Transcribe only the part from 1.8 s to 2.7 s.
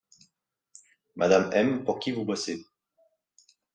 pour qui vous bossez?